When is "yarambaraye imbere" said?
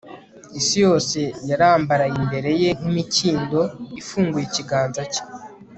1.49-2.49